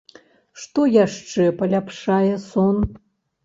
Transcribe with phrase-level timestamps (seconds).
[0.61, 2.85] Што яшчэ паляпшае сон?